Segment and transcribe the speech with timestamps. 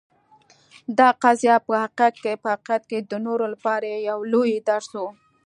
[0.97, 5.03] دا قضیه په حقیقت کې د نورو لپاره یو لوی درس و.